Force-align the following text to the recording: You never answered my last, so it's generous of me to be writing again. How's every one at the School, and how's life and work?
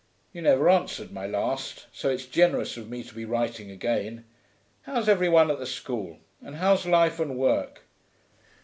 You 0.33 0.41
never 0.41 0.67
answered 0.67 1.11
my 1.11 1.27
last, 1.27 1.85
so 1.93 2.09
it's 2.09 2.25
generous 2.25 2.75
of 2.75 2.89
me 2.89 3.03
to 3.03 3.13
be 3.13 3.23
writing 3.23 3.69
again. 3.69 4.25
How's 4.81 5.07
every 5.07 5.29
one 5.29 5.51
at 5.51 5.59
the 5.59 5.67
School, 5.67 6.17
and 6.41 6.55
how's 6.55 6.87
life 6.87 7.19
and 7.19 7.37
work? 7.37 7.83